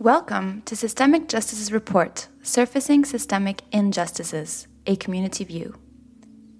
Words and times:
Welcome 0.00 0.62
to 0.66 0.76
Systemic 0.76 1.26
Justice's 1.26 1.72
report, 1.72 2.28
Surfacing 2.40 3.04
Systemic 3.04 3.62
Injustices, 3.72 4.68
a 4.86 4.94
Community 4.94 5.42
View. 5.42 5.74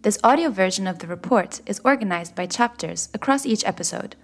This 0.03 0.19
audio 0.25 0.51
version 0.51 0.89
of 0.89 0.99
the 0.99 1.07
report 1.07 1.61
is 1.65 1.81
organized 1.85 2.35
by 2.35 2.47
chapters 2.47 3.09
across 3.15 3.47
each 3.47 3.65
episode. 3.65 4.17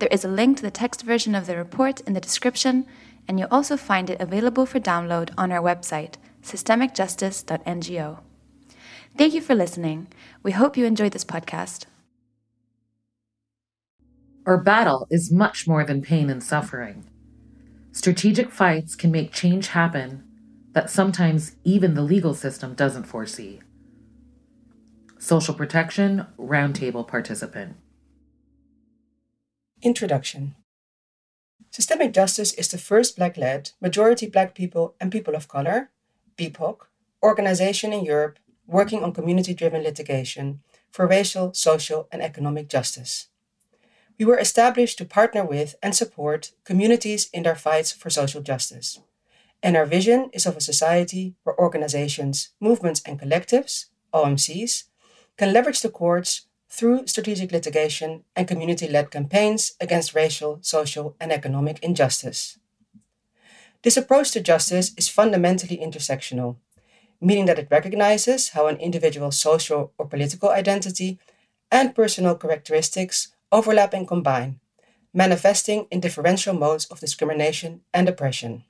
There 0.00 0.08
is 0.10 0.24
a 0.24 0.28
link 0.28 0.56
to 0.56 0.64
the 0.64 0.72
text 0.72 1.02
version 1.02 1.36
of 1.36 1.46
the 1.46 1.56
report 1.56 2.00
in 2.00 2.14
the 2.14 2.20
description, 2.20 2.84
and 3.28 3.38
you'll 3.38 3.46
also 3.52 3.76
find 3.76 4.10
it 4.10 4.20
available 4.20 4.66
for 4.66 4.80
download 4.80 5.30
on 5.38 5.52
our 5.52 5.62
website, 5.62 6.14
systemicjustice.ngo. 6.42 8.18
Thank 9.16 9.34
you 9.34 9.40
for 9.40 9.54
listening. 9.54 10.08
We 10.42 10.50
hope 10.50 10.76
you 10.76 10.84
enjoyed 10.84 11.12
this 11.12 11.24
podcast. 11.24 11.84
Our 14.44 14.60
battle 14.60 15.06
is 15.12 15.30
much 15.30 15.68
more 15.68 15.84
than 15.84 16.02
pain 16.02 16.28
and 16.28 16.42
suffering. 16.42 17.04
Strategic 17.92 18.50
fights 18.50 18.94
can 18.94 19.10
make 19.10 19.32
change 19.32 19.68
happen 19.68 20.24
that 20.72 20.90
sometimes 20.90 21.56
even 21.64 21.94
the 21.94 22.02
legal 22.02 22.34
system 22.34 22.74
doesn't 22.74 23.04
foresee. 23.04 23.60
Social 25.18 25.54
Protection 25.54 26.26
Roundtable 26.38 27.06
participant. 27.06 27.76
Introduction 29.82 30.54
Systemic 31.70 32.12
Justice 32.12 32.54
is 32.54 32.68
the 32.68 32.78
first 32.78 33.16
Black 33.16 33.36
led, 33.36 33.72
majority 33.80 34.26
Black 34.26 34.54
people 34.54 34.94
and 35.00 35.12
people 35.12 35.34
of 35.34 35.48
color, 35.48 35.90
BIPOC, 36.36 36.78
organization 37.22 37.92
in 37.92 38.04
Europe 38.04 38.38
working 38.66 39.02
on 39.02 39.12
community 39.12 39.54
driven 39.54 39.82
litigation 39.82 40.60
for 40.90 41.06
racial, 41.06 41.52
social, 41.54 42.06
and 42.12 42.22
economic 42.22 42.68
justice. 42.68 43.28
We 44.18 44.24
were 44.24 44.38
established 44.38 44.98
to 44.98 45.04
partner 45.04 45.44
with 45.44 45.76
and 45.80 45.94
support 45.94 46.50
communities 46.64 47.30
in 47.32 47.44
their 47.44 47.54
fights 47.54 47.92
for 47.92 48.10
social 48.10 48.42
justice. 48.42 49.00
And 49.62 49.76
our 49.76 49.86
vision 49.86 50.30
is 50.32 50.44
of 50.44 50.56
a 50.56 50.60
society 50.60 51.34
where 51.44 51.58
organizations, 51.58 52.50
movements, 52.60 53.00
and 53.06 53.20
collectives, 53.20 53.86
OMCs, 54.12 54.84
can 55.36 55.52
leverage 55.52 55.82
the 55.82 55.88
courts 55.88 56.46
through 56.68 57.06
strategic 57.06 57.52
litigation 57.52 58.24
and 58.34 58.48
community 58.48 58.88
led 58.88 59.10
campaigns 59.10 59.74
against 59.80 60.14
racial, 60.14 60.58
social, 60.62 61.16
and 61.20 61.32
economic 61.32 61.78
injustice. 61.82 62.58
This 63.82 63.96
approach 63.96 64.32
to 64.32 64.40
justice 64.40 64.92
is 64.96 65.08
fundamentally 65.08 65.78
intersectional, 65.78 66.56
meaning 67.20 67.46
that 67.46 67.58
it 67.58 67.68
recognizes 67.70 68.50
how 68.50 68.66
an 68.66 68.76
individual's 68.78 69.38
social 69.38 69.92
or 69.96 70.06
political 70.06 70.50
identity 70.50 71.18
and 71.70 71.94
personal 71.94 72.34
characteristics 72.34 73.28
overlap 73.50 73.94
and 73.94 74.06
combine, 74.06 74.60
manifesting 75.12 75.86
in 75.90 76.00
differential 76.00 76.54
modes 76.54 76.84
of 76.86 77.00
discrimination 77.00 77.80
and 77.94 78.08
oppression. 78.08 78.64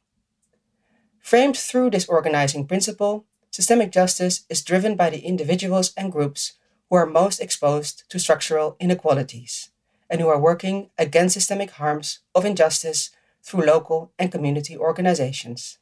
Framed 1.21 1.57
through 1.57 1.91
this 1.91 2.09
organizing 2.09 2.67
principle, 2.67 3.27
systemic 3.51 3.91
justice 3.91 4.45
is 4.49 4.63
driven 4.63 4.97
by 4.97 5.11
the 5.11 5.21
individuals 5.21 5.93
and 5.97 6.13
groups 6.13 6.55
who 6.89 6.97
are 6.97 7.07
most 7.07 7.41
exposed 7.41 8.05
to 8.09 8.19
structural 8.19 8.77
inequalities 8.81 9.71
and 10.09 10.21
who 10.21 10.29
are 10.29 10.41
working 10.41 10.91
against 10.97 11.35
systemic 11.35 11.73
harms 11.73 12.21
of 12.35 12.45
injustice 12.45 13.11
through 13.43 13.65
local 13.65 14.13
and 14.19 14.33
community 14.33 14.77
organizations. 14.77 15.79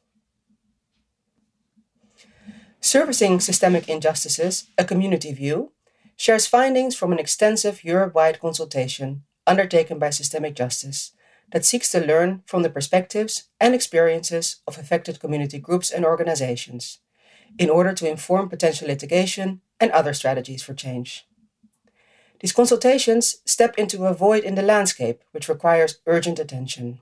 Surfacing 2.81 3.39
Systemic 3.39 3.89
Injustices, 3.89 4.67
a 4.77 4.83
community 4.83 5.33
view, 5.33 5.71
shares 6.17 6.47
findings 6.47 6.95
from 6.95 7.11
an 7.11 7.19
extensive 7.19 7.83
Europe 7.83 8.13
wide 8.15 8.39
consultation 8.39 9.23
undertaken 9.45 9.99
by 9.99 10.09
Systemic 10.09 10.55
Justice 10.55 11.11
that 11.53 11.63
seeks 11.63 11.89
to 11.91 12.05
learn 12.05 12.43
from 12.45 12.63
the 12.63 12.69
perspectives 12.69 13.45
and 13.61 13.73
experiences 13.73 14.57
of 14.67 14.77
affected 14.77 15.19
community 15.19 15.59
groups 15.59 15.89
and 15.89 16.03
organizations 16.03 16.99
in 17.57 17.69
order 17.69 17.93
to 17.93 18.09
inform 18.09 18.49
potential 18.49 18.87
litigation 18.87 19.61
and 19.79 19.91
other 19.91 20.13
strategies 20.13 20.63
for 20.63 20.73
change. 20.73 21.25
These 22.39 22.51
consultations 22.51 23.37
step 23.45 23.75
into 23.77 24.05
a 24.05 24.13
void 24.13 24.43
in 24.43 24.55
the 24.55 24.61
landscape 24.61 25.23
which 25.31 25.47
requires 25.47 25.99
urgent 26.05 26.39
attention. 26.39 26.99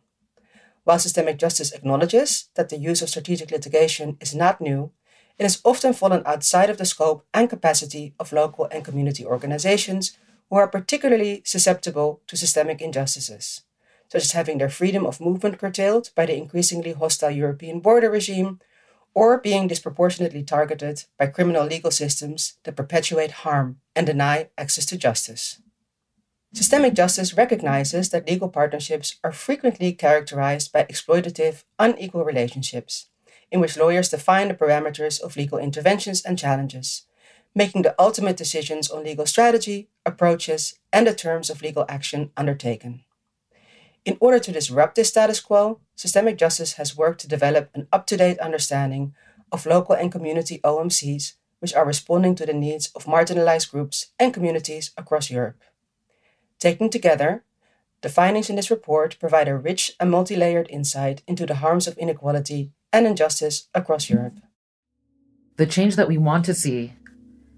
While 0.84 1.00
systemic 1.00 1.40
justice 1.40 1.72
acknowledges 1.72 2.50
that 2.56 2.70
the 2.70 2.78
use 2.78 3.02
of 3.02 3.10
strategic 3.10 3.50
litigation 3.50 4.18
is 4.22 4.36
not 4.36 4.62
new 4.62 4.92
it 5.38 5.44
has 5.44 5.62
often 5.66 5.94
fallen 5.94 6.24
outside 6.26 6.70
of 6.70 6.78
the 6.78 6.86
scope 6.86 7.26
and 7.34 7.50
capacity 7.50 8.14
of 8.20 8.32
local 8.32 8.66
and 8.72 8.86
community 8.86 9.26
organizations 9.26 10.18
who 10.50 10.56
are 10.56 10.68
particularly 10.68 11.42
susceptible 11.44 12.22
to 12.28 12.38
systemic 12.38 12.82
injustices, 12.82 13.64
such 14.10 14.24
as 14.24 14.32
having 14.32 14.58
their 14.58 14.70
freedom 14.70 15.06
of 15.06 15.20
movement 15.20 15.60
curtailed 15.60 16.12
by 16.16 16.26
the 16.26 16.38
increasingly 16.38 16.94
hostile 16.94 17.32
European 17.32 17.80
border 17.80 18.10
regime 18.10 18.60
or 19.14 19.40
being 19.40 19.68
disproportionately 19.68 20.44
targeted 20.44 21.04
by 21.18 21.28
criminal 21.28 21.66
legal 21.66 21.92
systems 21.92 22.58
that 22.64 22.76
perpetuate 22.76 23.32
harm 23.32 23.78
and 23.96 24.08
deny 24.08 24.50
access 24.58 24.86
to 24.86 24.98
justice. 24.98 25.62
Systemic 26.54 26.94
justice 26.94 27.34
recognizes 27.36 28.10
that 28.10 28.28
legal 28.30 28.48
partnerships 28.48 29.18
are 29.24 29.32
frequently 29.34 29.92
characterized 29.92 30.72
by 30.72 30.84
exploitative, 30.84 31.64
unequal 31.80 32.24
relationships 32.24 33.08
in 33.52 33.60
which 33.60 33.78
lawyers 33.78 34.10
define 34.10 34.48
the 34.48 34.54
parameters 34.54 35.22
of 35.22 35.38
legal 35.38 35.58
interventions 35.58 36.24
and 36.24 36.38
challenges, 36.38 37.04
making 37.54 37.84
the 37.84 37.96
ultimate 38.00 38.38
decisions 38.38 38.90
on 38.90 39.04
legal 39.04 39.26
strategy, 39.26 39.90
approaches, 40.06 40.80
and 40.92 41.08
the 41.08 41.14
terms 41.14 41.50
of 41.50 41.62
legal 41.62 41.86
action 41.88 42.32
undertaken. 42.36 43.04
In 44.04 44.18
order 44.20 44.40
to 44.40 44.52
disrupt 44.52 44.96
this 44.96 45.10
status 45.10 45.40
quo, 45.40 45.80
systemic 45.96 46.38
justice 46.38 46.74
has 46.74 46.96
worked 46.96 47.22
to 47.22 47.28
develop 47.28 47.70
an 47.74 47.88
up 47.92 48.06
to 48.08 48.18
date 48.18 48.38
understanding 48.40 49.16
of 49.52 49.66
local 49.66 49.96
and 49.96 50.12
community 50.12 50.60
OMCs, 50.64 51.34
which 51.60 51.74
are 51.74 51.86
responding 51.86 52.36
to 52.36 52.46
the 52.46 52.54
needs 52.54 52.92
of 52.96 53.06
marginalized 53.06 53.72
groups 53.72 54.08
and 54.20 54.34
communities 54.34 54.92
across 54.98 55.32
Europe. 55.32 55.62
Taken 56.60 56.90
together, 56.90 57.44
the 58.02 58.10
findings 58.10 58.50
in 58.50 58.56
this 58.56 58.70
report 58.70 59.18
provide 59.20 59.48
a 59.48 59.58
rich 59.58 59.94
and 60.00 60.12
multi 60.12 60.36
layered 60.36 60.68
insight 60.70 61.24
into 61.28 61.48
the 61.48 61.56
harms 61.56 61.88
of 61.88 61.98
inequality 61.98 62.72
and 62.96 63.06
injustice 63.06 63.68
across 63.74 64.10
Europe. 64.10 64.38
The 65.58 65.66
change 65.66 65.98
that 65.98 66.08
we 66.08 66.18
want 66.18 66.46
to 66.46 66.54
see 66.54 66.94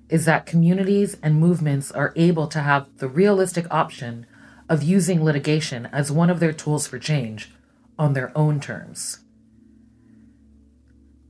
is 0.09 0.25
that 0.25 0.47
communities 0.47 1.15
and 1.21 1.39
movements 1.39 1.91
are 1.91 2.11
able 2.15 2.47
to 2.47 2.61
have 2.61 2.87
the 2.97 3.07
realistic 3.07 3.67
option 3.69 4.25
of 4.67 4.81
using 4.81 5.23
litigation 5.23 5.85
as 5.91 6.11
one 6.11 6.31
of 6.31 6.39
their 6.39 6.53
tools 6.53 6.87
for 6.87 6.97
change 6.97 7.51
on 7.99 8.13
their 8.13 8.35
own 8.35 8.59
terms. 8.59 9.19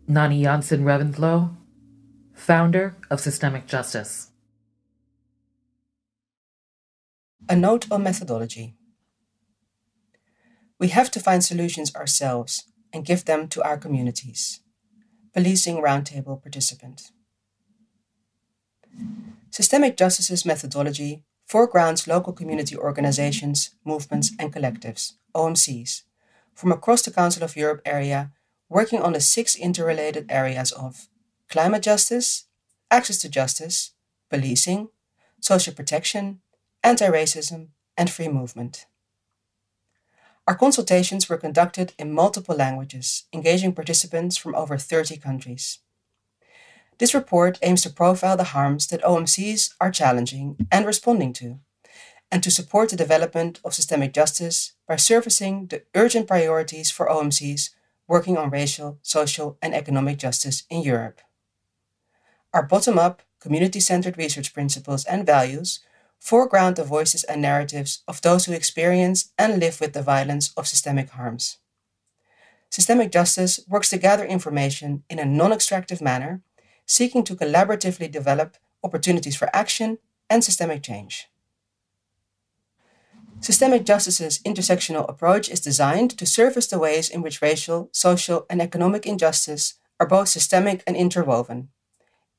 Nani 0.07 0.43
Jansen 0.43 0.85
Reventlow, 0.85 1.57
founder 2.33 2.95
of 3.09 3.19
Systemic 3.19 3.67
Justice. 3.67 4.31
A 7.49 7.57
note 7.57 7.91
on 7.91 8.03
methodology. 8.03 8.73
We 10.79 10.87
have 10.89 11.11
to 11.11 11.19
find 11.19 11.43
solutions 11.43 11.93
ourselves 11.93 12.63
and 12.93 13.05
give 13.05 13.25
them 13.25 13.47
to 13.49 13.63
our 13.63 13.77
communities. 13.77 14.61
Policing 15.33 15.77
Roundtable 15.77 16.41
participant. 16.41 17.11
Systemic 19.51 19.97
Justice's 19.97 20.45
methodology 20.45 21.23
foregrounds 21.45 22.07
local 22.07 22.33
community 22.33 22.75
organizations, 22.75 23.71
movements, 23.85 24.31
and 24.37 24.53
collectives, 24.53 25.13
OMCs, 25.33 26.03
from 26.53 26.71
across 26.71 27.01
the 27.03 27.11
Council 27.11 27.43
of 27.43 27.55
Europe 27.55 27.81
area 27.85 28.31
working 28.69 29.01
on 29.01 29.13
the 29.13 29.21
six 29.21 29.55
interrelated 29.55 30.25
areas 30.29 30.71
of 30.71 31.07
climate 31.49 31.83
justice, 31.83 32.45
access 32.91 33.17
to 33.19 33.29
justice, 33.29 33.91
policing, 34.29 34.89
social 35.39 35.73
protection, 35.73 36.41
anti 36.83 37.07
racism, 37.07 37.69
and 37.97 38.09
free 38.09 38.27
movement. 38.27 38.85
Our 40.47 40.55
consultations 40.55 41.27
were 41.27 41.37
conducted 41.37 41.93
in 41.99 42.13
multiple 42.13 42.55
languages, 42.55 43.25
engaging 43.33 43.73
participants 43.73 44.37
from 44.37 44.55
over 44.55 44.77
30 44.77 45.17
countries. 45.17 45.79
This 46.99 47.13
report 47.13 47.59
aims 47.61 47.81
to 47.81 47.89
profile 47.89 48.37
the 48.37 48.55
harms 48.55 48.87
that 48.87 49.03
OMCs 49.03 49.73
are 49.81 49.91
challenging 49.91 50.55
and 50.71 50.85
responding 50.85 51.33
to, 51.33 51.59
and 52.31 52.41
to 52.43 52.49
support 52.49 52.89
the 52.89 52.95
development 52.95 53.59
of 53.65 53.73
systemic 53.73 54.13
justice 54.13 54.71
by 54.87 54.95
surfacing 54.95 55.67
the 55.67 55.83
urgent 55.93 56.27
priorities 56.27 56.91
for 56.91 57.09
OMCs 57.09 57.71
working 58.07 58.37
on 58.37 58.49
racial, 58.49 58.99
social, 59.01 59.57
and 59.61 59.75
economic 59.75 60.17
justice 60.17 60.63
in 60.69 60.81
Europe. 60.81 61.19
Our 62.53 62.63
bottom 62.63 62.97
up, 62.97 63.21
community 63.41 63.81
centered 63.81 64.17
research 64.17 64.53
principles 64.53 65.03
and 65.03 65.25
values 65.25 65.81
foreground 66.19 66.75
the 66.75 66.83
voices 66.83 67.23
and 67.23 67.41
narratives 67.41 68.03
of 68.07 68.21
those 68.21 68.45
who 68.45 68.53
experience 68.53 69.31
and 69.37 69.59
live 69.59 69.79
with 69.79 69.93
the 69.93 70.01
violence 70.01 70.53
of 70.57 70.67
systemic 70.67 71.09
harms. 71.11 71.57
Systemic 72.69 73.11
justice 73.11 73.59
works 73.67 73.89
to 73.89 73.97
gather 73.97 74.25
information 74.25 75.03
in 75.09 75.19
a 75.19 75.25
non 75.25 75.53
extractive 75.53 76.01
manner, 76.01 76.41
seeking 76.85 77.23
to 77.23 77.35
collaboratively 77.35 78.11
develop 78.11 78.57
opportunities 78.83 79.35
for 79.35 79.49
action 79.53 79.97
and 80.29 80.43
systemic 80.43 80.83
change. 80.83 81.29
Systemic 83.39 83.85
Justice's 83.85 84.39
intersectional 84.39 85.07
approach 85.07 85.47
is 85.47 85.59
designed 85.59 86.17
to 86.17 86.25
surface 86.25 86.67
the 86.67 86.79
ways 86.79 87.07
in 87.07 87.21
which 87.21 87.41
racial, 87.41 87.89
social, 87.93 88.45
and 88.49 88.61
economic 88.61 89.05
injustice 89.05 89.75
are 89.99 90.07
both 90.07 90.27
systemic 90.27 90.83
and 90.87 90.95
interwoven, 90.95 91.69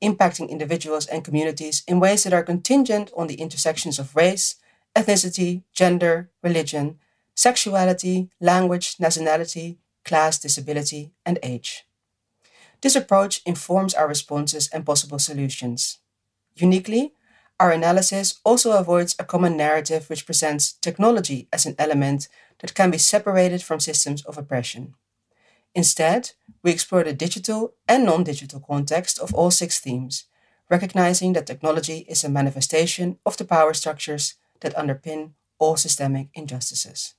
impacting 0.03 0.49
individuals 0.49 1.07
and 1.07 1.25
communities 1.25 1.83
in 1.87 2.01
ways 2.01 2.25
that 2.25 2.33
are 2.33 2.43
contingent 2.43 3.11
on 3.17 3.27
the 3.27 3.41
intersections 3.41 3.99
of 3.99 4.15
race, 4.15 4.57
ethnicity, 4.95 5.63
gender, 5.73 6.31
religion, 6.43 6.99
sexuality, 7.35 8.31
language, 8.41 8.97
nationality, 8.99 9.79
class, 10.05 10.39
disability, 10.39 11.13
and 11.25 11.39
age. 11.43 11.85
This 12.81 12.97
approach 12.97 13.41
informs 13.45 13.95
our 13.95 14.09
responses 14.09 14.69
and 14.73 14.87
possible 14.87 15.19
solutions. 15.19 15.99
Uniquely, 16.57 17.13
our 17.61 17.73
analysis 17.73 18.41
also 18.45 18.73
avoids 18.73 19.17
a 19.19 19.25
common 19.25 19.57
narrative 19.57 20.09
which 20.09 20.27
presents 20.27 20.73
technology 20.75 21.49
as 21.53 21.67
an 21.67 21.75
element 21.79 22.29
that 22.61 22.75
can 22.75 22.91
be 22.91 22.99
separated 22.99 23.63
from 23.63 23.81
systems 23.81 24.25
of 24.25 24.39
oppression. 24.39 24.95
Instead, 25.79 26.33
we 26.65 26.73
explore 26.73 27.05
the 27.05 27.13
digital 27.13 27.73
and 27.87 28.05
non 28.05 28.25
digital 28.25 28.59
context 28.59 29.17
of 29.21 29.33
all 29.33 29.53
six 29.53 29.79
themes, 29.79 30.25
recognizing 30.69 31.35
that 31.35 31.47
technology 31.47 31.99
is 32.09 32.25
a 32.25 32.29
manifestation 32.29 33.17
of 33.25 33.37
the 33.37 33.45
power 33.45 33.73
structures 33.73 34.35
that 34.59 34.75
underpin 34.75 35.35
all 35.61 35.77
systemic 35.77 36.31
injustices. 36.35 37.15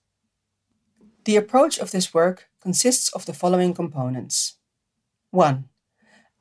The 1.23 1.37
approach 1.37 1.79
of 1.79 1.91
this 1.91 2.13
work 2.13 2.49
consists 2.59 3.07
of 3.13 3.25
the 3.25 3.33
following 3.33 3.73
components 3.73 4.57
1 5.31 5.69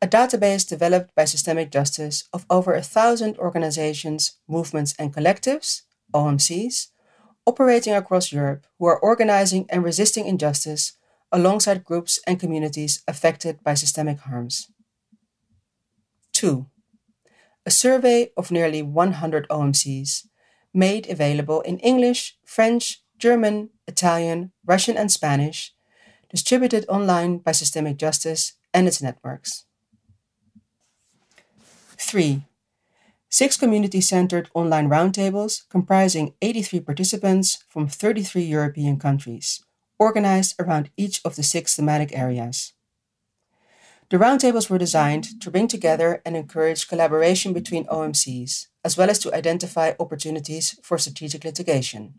a 0.03 0.07
database 0.09 0.69
developed 0.69 1.15
by 1.15 1.25
Systemic 1.25 1.71
Justice 1.71 2.25
of 2.33 2.47
over 2.51 2.75
a 2.75 2.83
thousand 2.83 3.39
organizations, 3.39 4.39
movements, 4.49 4.93
and 4.99 5.15
collectives, 5.15 5.83
OMCs, 6.13 6.89
operating 7.47 7.95
across 7.95 8.33
Europe 8.33 8.67
who 8.77 8.87
are 8.87 8.99
organizing 8.99 9.67
and 9.69 9.85
resisting 9.85 10.27
injustice 10.27 10.98
alongside 11.31 11.85
groups 11.85 12.21
and 12.27 12.41
communities 12.41 13.03
affected 13.07 13.63
by 13.63 13.75
systemic 13.75 14.21
harms. 14.21 14.71
2. 16.33 16.67
A 17.67 17.71
survey 17.71 18.31
of 18.37 18.51
nearly 18.51 18.83
100 18.83 19.49
OMCs 19.49 20.27
made 20.73 21.11
available 21.11 21.61
in 21.63 21.79
English, 21.81 22.39
French, 22.45 23.03
German, 23.19 23.71
Italian, 23.87 24.53
Russian, 24.65 24.97
and 24.97 25.11
Spanish, 25.11 25.75
distributed 26.31 26.85
online 26.89 27.39
by 27.39 27.53
Systemic 27.53 27.97
Justice 27.97 28.55
and 28.73 28.87
its 28.87 29.03
networks. 29.03 29.65
3. 31.99 32.45
Six 33.29 33.57
community 33.59 34.01
centered 34.01 34.49
online 34.55 34.89
roundtables 34.89 35.69
comprising 35.69 36.35
83 36.41 36.81
participants 36.81 37.65
from 37.69 37.89
33 37.89 38.43
European 38.43 38.99
countries, 38.99 39.63
organized 39.99 40.55
around 40.59 40.91
each 40.97 41.21
of 41.25 41.37
the 41.37 41.43
six 41.43 41.77
thematic 41.77 42.17
areas. 42.17 42.73
The 44.11 44.17
roundtables 44.17 44.71
were 44.71 44.79
designed 44.79 45.41
to 45.43 45.51
bring 45.51 45.69
together 45.69 46.23
and 46.25 46.35
encourage 46.35 46.89
collaboration 46.89 47.53
between 47.53 47.85
OMCs, 47.87 48.69
as 48.83 48.97
well 48.97 49.11
as 49.11 49.19
to 49.19 49.35
identify 49.35 49.93
opportunities 50.01 50.79
for 50.83 50.97
strategic 50.97 51.45
litigation. 51.45 52.15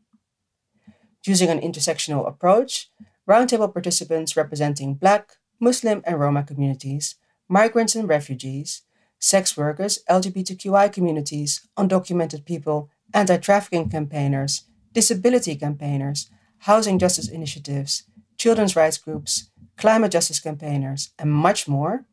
Using 1.25 1.49
an 1.49 1.59
intersectional 1.59 2.27
approach, 2.27 2.91
roundtable 3.27 3.73
participants 3.73 4.37
representing 4.37 4.93
Black, 4.93 5.37
Muslim, 5.59 6.03
and 6.05 6.19
Roma 6.19 6.43
communities, 6.43 7.15
migrants 7.47 7.95
and 7.95 8.07
refugees, 8.07 8.83
sex 9.17 9.57
workers, 9.57 9.99
LGBTQI 10.09 10.93
communities, 10.93 11.67
undocumented 11.75 12.45
people, 12.45 12.89
anti 13.13 13.37
trafficking 13.37 13.89
campaigners, 13.89 14.65
disability 14.93 15.55
campaigners, 15.55 16.29
housing 16.59 16.99
justice 16.99 17.29
initiatives, 17.29 18.03
children's 18.37 18.75
rights 18.75 18.97
groups, 18.97 19.49
climate 19.77 20.11
justice 20.11 20.39
campaigners, 20.39 21.11
and 21.17 21.31
much 21.31 21.67
more, 21.67 22.05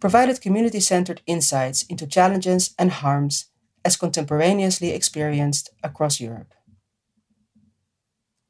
provided 0.00 0.40
community 0.40 0.80
centered 0.80 1.22
insights 1.26 1.84
into 1.84 2.06
challenges 2.06 2.74
and 2.78 2.90
harms 2.90 3.46
as 3.84 3.96
contemporaneously 3.96 4.90
experienced 4.90 5.70
across 5.82 6.20
Europe. 6.20 6.54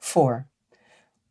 4. 0.00 0.48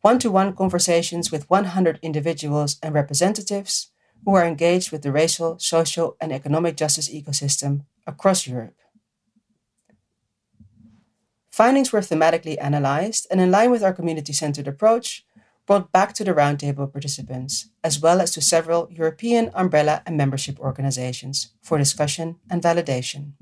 One 0.00 0.18
to 0.18 0.30
one 0.30 0.54
conversations 0.54 1.30
with 1.30 1.48
100 1.50 1.98
individuals 2.02 2.78
and 2.82 2.94
representatives 2.94 3.90
who 4.24 4.34
are 4.34 4.44
engaged 4.44 4.90
with 4.90 5.02
the 5.02 5.12
racial, 5.12 5.58
social, 5.58 6.16
and 6.20 6.32
economic 6.32 6.76
justice 6.76 7.08
ecosystem 7.08 7.84
across 8.06 8.46
Europe. 8.46 8.74
Findings 11.52 11.92
were 11.92 12.00
thematically 12.00 12.56
analyzed 12.58 13.26
and, 13.30 13.38
in 13.38 13.50
line 13.50 13.70
with 13.70 13.82
our 13.82 13.92
community 13.92 14.32
centered 14.32 14.66
approach, 14.66 15.26
brought 15.66 15.92
back 15.92 16.14
to 16.14 16.24
the 16.24 16.32
roundtable 16.32 16.90
participants, 16.90 17.68
as 17.84 18.00
well 18.00 18.22
as 18.22 18.30
to 18.32 18.40
several 18.40 18.88
European 18.90 19.50
umbrella 19.54 20.02
and 20.06 20.16
membership 20.16 20.58
organizations 20.58 21.52
for 21.62 21.76
discussion 21.76 22.36
and 22.50 22.62
validation. 22.62 23.32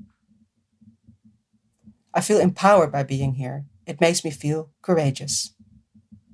I 2.13 2.19
feel 2.19 2.41
empowered 2.41 2.91
by 2.91 3.03
being 3.03 3.35
here. 3.35 3.65
It 3.87 4.01
makes 4.01 4.25
me 4.25 4.31
feel 4.31 4.71
courageous. 4.81 5.53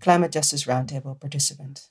Climate 0.01 0.31
Justice 0.31 0.65
Roundtable 0.65 1.19
participant. 1.19 1.89